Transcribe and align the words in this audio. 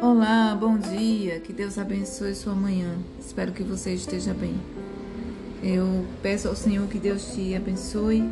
Olá, 0.00 0.54
bom 0.54 0.78
dia. 0.78 1.40
Que 1.40 1.52
Deus 1.52 1.76
abençoe 1.76 2.32
sua 2.32 2.54
manhã. 2.54 2.96
Espero 3.18 3.50
que 3.50 3.64
você 3.64 3.94
esteja 3.94 4.32
bem. 4.32 4.54
Eu 5.60 6.06
peço 6.22 6.46
ao 6.46 6.54
Senhor 6.54 6.86
que 6.86 7.00
Deus 7.00 7.34
te 7.34 7.52
abençoe 7.52 8.22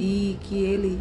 e 0.00 0.38
que 0.44 0.64
Ele 0.64 0.98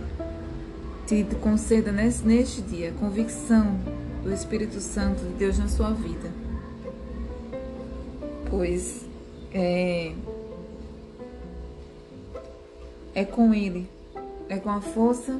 te 1.07 1.23
conceda 1.41 1.89
neste 1.89 2.61
dia 2.63 2.91
convicção 2.99 3.79
do 4.21 4.33
Espírito 4.33 4.81
Santo 4.81 5.23
de 5.23 5.33
Deus 5.35 5.57
na 5.57 5.69
sua 5.69 5.91
vida. 5.91 6.29
Pois 8.49 9.05
é, 9.53 10.11
é 13.15 13.23
com 13.23 13.53
Ele, 13.53 13.89
é 14.49 14.57
com 14.57 14.69
a 14.69 14.81
força 14.81 15.39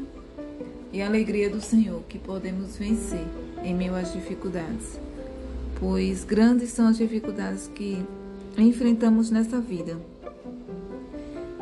e 0.94 1.02
a 1.02 1.06
alegria 1.08 1.50
do 1.50 1.60
Senhor 1.60 2.02
que 2.08 2.18
podemos 2.18 2.78
vencer 2.78 3.28
em 3.64 3.74
meio 3.74 3.96
às 3.96 4.12
dificuldades, 4.14 5.00
pois 5.80 6.24
grandes 6.24 6.70
são 6.70 6.88
as 6.88 6.98
dificuldades 6.98 7.70
que 7.74 8.04
enfrentamos 8.58 9.32
nessa 9.32 9.60
vida. 9.60 9.98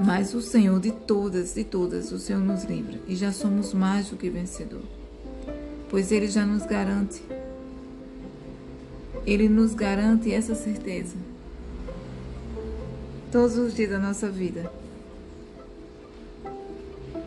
Mas 0.04 0.34
o 0.34 0.42
Senhor 0.42 0.80
de 0.80 0.92
todas 0.92 1.56
e 1.58 1.64
todas, 1.64 2.12
o 2.12 2.18
Senhor 2.18 2.42
nos 2.42 2.64
livra 2.64 3.00
e 3.08 3.16
já 3.16 3.32
somos 3.32 3.74
mais 3.74 4.10
do 4.10 4.18
que 4.18 4.30
vencedor, 4.30 4.82
pois 5.90 6.12
Ele 6.12 6.28
já 6.28 6.46
nos 6.46 6.66
garante, 6.66 7.22
Ele 9.26 9.48
nos 9.48 9.76
garante 9.76 10.34
essa 10.34 10.56
certeza 10.56 11.16
todos 13.32 13.58
os 13.58 13.74
dias 13.74 13.90
da 13.90 13.98
nossa 13.98 14.30
vida, 14.30 14.70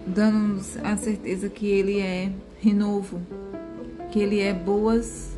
dando-nos 0.06 0.76
a 0.84 0.96
certeza 0.98 1.48
que 1.48 1.66
Ele 1.66 1.98
é 1.98 2.30
renovo, 2.60 3.22
que 4.14 4.20
Ele 4.20 4.38
é 4.38 4.52
boas 4.52 5.30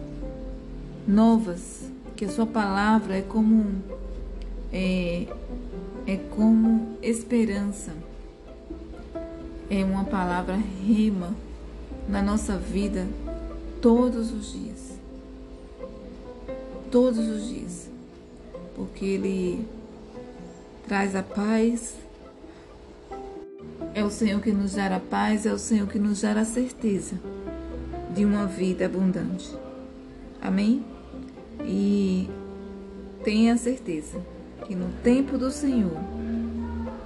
novas, 1.09 1.91
que 2.15 2.27
a 2.27 2.29
Sua 2.29 2.45
palavra 2.45 3.17
é 3.17 3.23
como 3.23 3.83
é, 4.71 5.27
é 6.07 6.17
como 6.37 6.99
esperança, 7.01 7.95
é 9.71 9.83
uma 9.83 10.05
palavra 10.05 10.57
rima 10.57 11.35
na 12.07 12.21
nossa 12.21 12.59
vida 12.59 13.07
todos 13.81 14.31
os 14.31 14.53
dias, 14.53 14.93
todos 16.91 17.27
os 17.27 17.49
dias, 17.49 17.89
porque 18.75 19.07
Ele 19.07 19.67
traz 20.87 21.17
a 21.17 21.23
paz. 21.23 21.95
É 23.95 24.05
o 24.05 24.11
Senhor 24.11 24.43
que 24.43 24.53
nos 24.53 24.77
a 24.77 25.01
paz, 25.01 25.47
é 25.47 25.53
o 25.55 25.59
Senhor 25.59 25.89
que 25.89 25.99
nos 25.99 26.23
a 26.23 26.45
certeza 26.45 27.19
de 28.17 28.25
uma 28.25 28.47
vida 28.47 28.86
abundante. 28.86 29.55
Amém? 30.41 30.83
E 31.61 32.28
tenha 33.23 33.56
certeza 33.58 34.19
que 34.67 34.75
no 34.75 34.89
tempo 35.03 35.36
do 35.36 35.50
Senhor, 35.50 36.00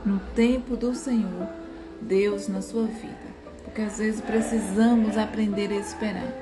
no 0.06 0.20
tempo 0.36 0.76
do 0.76 0.94
Senhor, 0.94 1.48
Deus 2.00 2.46
na 2.46 2.62
sua 2.62 2.84
vida. 2.84 3.30
Porque 3.64 3.82
às 3.82 3.98
vezes 3.98 4.20
precisamos 4.20 5.18
aprender 5.18 5.70
a 5.72 5.76
esperar, 5.76 6.32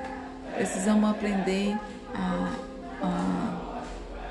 precisamos 0.55 1.11
aprender 1.11 1.75
a, 2.15 2.55
a 3.03 3.83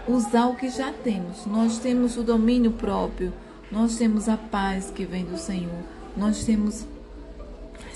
usar 0.07 0.47
o 0.47 0.55
que 0.55 0.69
já 0.69 0.93
temos. 0.93 1.47
Nós 1.47 1.79
temos 1.79 2.15
o 2.15 2.23
domínio 2.23 2.71
próprio, 2.71 3.33
nós 3.71 3.97
temos 3.97 4.29
a 4.29 4.37
paz 4.37 4.91
que 4.91 5.03
vem 5.03 5.25
do 5.25 5.37
Senhor, 5.37 5.83
nós 6.15 6.43
temos 6.43 6.85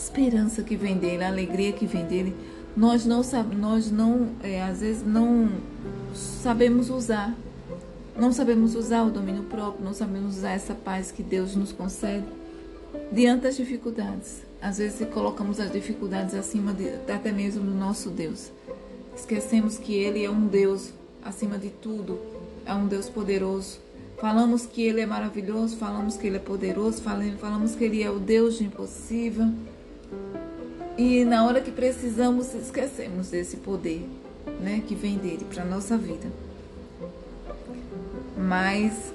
esperança 0.02 0.64
que 0.64 0.76
vem 0.76 0.98
dele, 0.98 1.24
a 1.24 1.28
alegria 1.28 1.72
que 1.72 1.86
vem 1.86 2.06
dele, 2.06 2.36
nós 2.76 3.06
não 3.06 3.22
nós 3.58 3.92
não 3.92 4.30
é, 4.42 4.62
às 4.62 4.80
vezes 4.80 5.06
não 5.06 5.50
sabemos 6.14 6.90
usar, 6.90 7.36
não 8.18 8.32
sabemos 8.32 8.76
usar 8.76 9.04
o 9.04 9.12
domínio 9.12 9.44
próprio, 9.44 9.84
não 9.84 9.94
sabemos 9.94 10.38
usar 10.38 10.52
essa 10.52 10.74
paz 10.74 11.12
que 11.12 11.22
Deus 11.22 11.56
nos 11.56 11.72
concede 11.72 12.26
diante 13.12 13.44
das 13.44 13.58
dificuldades. 13.58 14.42
Às 14.62 14.78
vezes 14.78 15.08
colocamos 15.10 15.60
as 15.60 15.72
dificuldades 15.72 16.36
acima 16.36 16.74
de, 16.74 16.90
até 17.12 17.32
mesmo 17.32 17.64
do 17.64 17.74
nosso 17.74 18.10
Deus. 18.10 18.52
Esquecemos 19.16 19.78
que 19.78 19.94
Ele 19.94 20.24
é 20.24 20.30
um 20.30 20.48
Deus 20.48 20.94
acima 21.24 21.58
de 21.58 21.70
tudo, 21.70 22.20
é 22.66 22.74
um 22.74 22.88
Deus 22.88 23.10
poderoso. 23.10 23.80
Falamos 24.20 24.66
que 24.68 24.84
Ele 24.84 25.02
é 25.02 25.06
maravilhoso, 25.06 25.76
falamos 25.78 26.16
que 26.16 26.28
Ele 26.28 26.38
é 26.38 26.40
poderoso, 26.40 27.02
falamos 27.02 27.76
que 27.76 27.84
Ele 27.84 28.04
é 28.04 28.10
o 28.10 28.20
Deus 28.20 28.60
de 28.60 28.66
impossível. 28.66 29.48
E 30.98 31.26
na 31.26 31.46
hora 31.46 31.62
que 31.62 31.72
precisamos, 31.72 32.54
esquecemos 32.54 33.30
desse 33.30 33.58
poder, 33.58 34.08
né, 34.60 34.84
que 34.88 34.94
vem 34.94 35.18
dele 35.18 35.46
para 35.52 35.66
nossa 35.66 35.98
vida. 35.98 36.32
Mas 38.38 39.14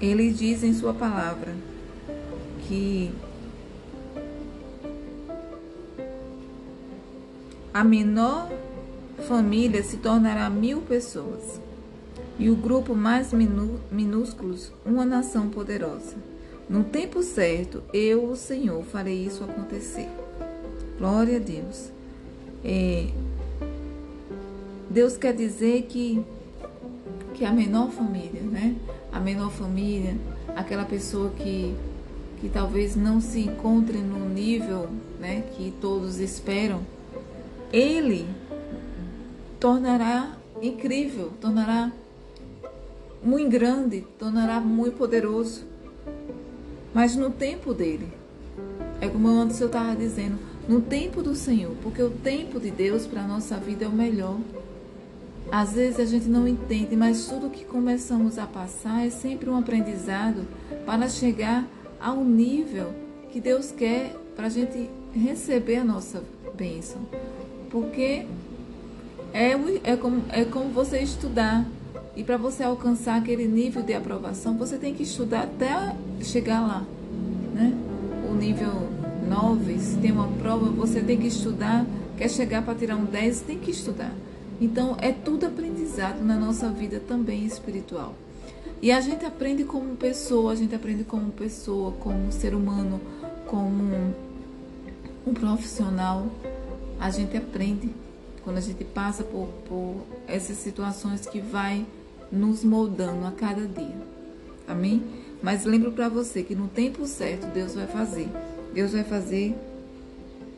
ele 0.00 0.30
diz 0.32 0.62
em 0.62 0.74
sua 0.74 0.92
palavra 0.92 1.54
que 2.68 3.12
a 7.72 7.82
menor 7.82 8.50
família 9.28 9.82
se 9.82 9.96
tornará 9.96 10.50
mil 10.50 10.80
pessoas 10.82 11.60
e 12.38 12.50
o 12.50 12.56
grupo 12.56 12.94
mais 12.94 13.32
minúsculo 13.32 14.56
uma 14.84 15.04
nação 15.04 15.48
poderosa. 15.48 16.33
No 16.68 16.84
tempo 16.84 17.22
certo, 17.22 17.82
eu, 17.92 18.30
o 18.30 18.36
Senhor, 18.36 18.82
farei 18.84 19.26
isso 19.26 19.44
acontecer. 19.44 20.08
Glória 20.98 21.36
a 21.36 21.40
Deus. 21.40 21.90
É, 22.64 23.08
Deus 24.88 25.16
quer 25.16 25.34
dizer 25.34 25.82
que, 25.82 26.24
que 27.34 27.44
a 27.44 27.52
menor 27.52 27.90
família, 27.90 28.40
né? 28.40 28.76
A 29.12 29.20
menor 29.20 29.50
família, 29.50 30.16
aquela 30.56 30.84
pessoa 30.84 31.30
que, 31.30 31.74
que 32.40 32.48
talvez 32.48 32.96
não 32.96 33.20
se 33.20 33.40
encontre 33.40 33.98
no 33.98 34.28
nível 34.28 34.88
né, 35.20 35.44
que 35.56 35.72
todos 35.80 36.18
esperam, 36.18 36.82
ele 37.72 38.26
tornará 39.58 40.36
incrível, 40.62 41.32
tornará 41.40 41.92
muito 43.22 43.50
grande, 43.50 44.06
tornará 44.18 44.60
muito 44.60 44.96
poderoso. 44.96 45.73
Mas 46.94 47.16
no 47.16 47.28
tempo 47.28 47.74
dele, 47.74 48.08
é 49.00 49.08
como 49.08 49.28
o 49.28 49.30
Anderson 49.32 49.66
estava 49.66 49.96
dizendo, 49.96 50.38
no 50.68 50.80
tempo 50.80 51.22
do 51.22 51.34
Senhor, 51.34 51.74
porque 51.82 52.00
o 52.02 52.10
tempo 52.10 52.60
de 52.60 52.70
Deus 52.70 53.06
para 53.06 53.22
a 53.22 53.26
nossa 53.26 53.56
vida 53.56 53.84
é 53.84 53.88
o 53.88 53.92
melhor. 53.92 54.38
Às 55.50 55.72
vezes 55.72 56.00
a 56.00 56.04
gente 56.04 56.26
não 56.26 56.48
entende, 56.48 56.96
mas 56.96 57.26
tudo 57.26 57.50
que 57.50 57.64
começamos 57.64 58.38
a 58.38 58.46
passar 58.46 59.06
é 59.06 59.10
sempre 59.10 59.50
um 59.50 59.58
aprendizado 59.58 60.46
para 60.86 61.08
chegar 61.08 61.66
ao 62.00 62.24
nível 62.24 62.94
que 63.30 63.40
Deus 63.40 63.72
quer 63.72 64.14
para 64.36 64.46
a 64.46 64.50
gente 64.50 64.88
receber 65.12 65.76
a 65.76 65.84
nossa 65.84 66.22
bênção. 66.56 67.00
Porque 67.70 68.26
é, 69.32 69.50
é, 69.82 69.96
como, 69.96 70.22
é 70.28 70.44
como 70.44 70.70
você 70.70 71.00
estudar. 71.00 71.66
E 72.16 72.22
para 72.22 72.36
você 72.36 72.62
alcançar 72.62 73.16
aquele 73.16 73.46
nível 73.48 73.82
de 73.82 73.92
aprovação, 73.92 74.56
você 74.56 74.78
tem 74.78 74.94
que 74.94 75.02
estudar 75.02 75.42
até 75.42 75.96
chegar 76.22 76.60
lá. 76.60 76.84
Né? 77.52 77.76
O 78.30 78.34
nível 78.34 78.88
9, 79.28 79.78
se 79.80 79.96
tem 79.96 80.12
uma 80.12 80.28
prova, 80.28 80.66
você 80.66 81.00
tem 81.00 81.18
que 81.18 81.26
estudar. 81.26 81.84
Quer 82.16 82.30
chegar 82.30 82.62
para 82.62 82.74
tirar 82.74 82.96
um 82.96 83.04
10, 83.04 83.40
tem 83.40 83.58
que 83.58 83.72
estudar. 83.72 84.12
Então, 84.60 84.96
é 85.00 85.10
tudo 85.10 85.46
aprendizado 85.46 86.24
na 86.24 86.36
nossa 86.36 86.68
vida 86.68 87.00
também 87.00 87.44
espiritual. 87.44 88.14
E 88.80 88.92
a 88.92 89.00
gente 89.00 89.24
aprende 89.24 89.64
como 89.64 89.96
pessoa, 89.96 90.52
a 90.52 90.54
gente 90.54 90.74
aprende 90.74 91.02
como 91.02 91.32
pessoa, 91.32 91.92
como 91.92 92.30
ser 92.30 92.54
humano, 92.54 93.00
como 93.46 94.14
um 95.26 95.34
profissional. 95.34 96.26
A 97.00 97.10
gente 97.10 97.36
aprende 97.36 97.90
quando 98.44 98.58
a 98.58 98.60
gente 98.60 98.84
passa 98.84 99.24
por, 99.24 99.48
por 99.68 99.96
essas 100.28 100.58
situações 100.58 101.26
que 101.26 101.40
vai 101.40 101.84
nos 102.34 102.64
moldando 102.64 103.26
a 103.26 103.32
cada 103.32 103.66
dia. 103.66 103.96
Amém? 104.66 105.02
Mas 105.42 105.64
lembro 105.64 105.92
para 105.92 106.08
você 106.08 106.42
que 106.42 106.54
no 106.54 106.68
tempo 106.68 107.06
certo 107.06 107.46
Deus 107.52 107.74
vai 107.74 107.86
fazer. 107.86 108.28
Deus 108.72 108.92
vai 108.92 109.04
fazer 109.04 109.54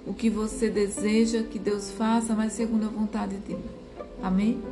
o 0.06 0.14
que 0.14 0.31
você 0.31 0.70
deseja 0.70 1.43
que 1.43 1.58
Deus 1.58 1.90
faça, 1.90 2.34
mas 2.34 2.52
segundo 2.52 2.87
a 2.87 2.88
vontade 2.88 3.37
dele. 3.37 3.64
Amém? 4.23 4.62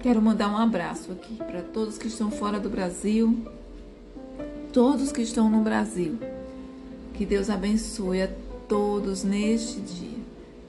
Quero 0.00 0.20
mandar 0.20 0.48
um 0.48 0.56
abraço 0.56 1.12
aqui 1.12 1.36
para 1.36 1.62
todos 1.62 1.96
que 1.96 2.08
estão 2.08 2.28
fora 2.28 2.58
do 2.58 2.68
Brasil, 2.68 3.38
todos 4.72 5.12
que 5.12 5.22
estão 5.22 5.48
no 5.48 5.62
Brasil. 5.62 6.18
Que 7.14 7.24
Deus 7.24 7.48
abençoe 7.48 8.22
a 8.22 8.28
todos 8.66 9.22
neste 9.22 9.80
dia. 9.80 10.18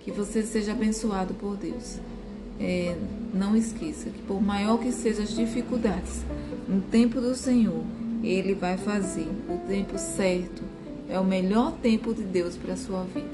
Que 0.02 0.12
você 0.12 0.44
seja 0.44 0.74
abençoado 0.74 1.34
por 1.34 1.56
Deus. 1.56 1.98
É, 2.60 2.96
não 3.34 3.56
esqueça 3.56 4.10
que 4.10 4.22
por 4.22 4.42
maior 4.42 4.78
que 4.80 4.92
sejam 4.92 5.24
as 5.24 5.36
dificuldades, 5.36 6.22
no 6.68 6.82
tempo 6.82 7.20
do 7.20 7.36
Senhor, 7.36 7.84
Ele 8.24 8.54
vai 8.54 8.78
fazer 8.78 9.28
o 9.50 9.58
tempo 9.68 9.98
certo 9.98 10.64
é 11.10 11.20
o 11.20 11.24
melhor 11.24 11.74
tempo 11.74 12.14
de 12.14 12.24
Deus 12.24 12.56
para 12.56 12.74
a 12.74 12.78
sua 12.78 13.04
vida. 13.04 13.28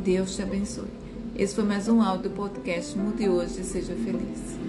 Deus 0.00 0.36
te 0.36 0.42
abençoe. 0.42 0.88
Esse 1.36 1.54
foi 1.54 1.64
mais 1.64 1.88
um 1.88 2.02
áudio 2.02 2.30
do 2.30 2.36
podcast 2.36 2.96
Mude 2.98 3.28
Hoje 3.28 3.60
e 3.60 3.64
Seja 3.64 3.94
Feliz. 3.94 4.63